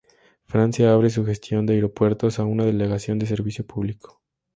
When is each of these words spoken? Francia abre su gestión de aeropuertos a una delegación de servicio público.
Francia 0.45 0.91
abre 0.91 1.11
su 1.11 1.23
gestión 1.23 1.67
de 1.67 1.75
aeropuertos 1.75 2.39
a 2.39 2.43
una 2.43 2.65
delegación 2.65 3.19
de 3.19 3.27
servicio 3.27 3.67
público. 3.67 4.19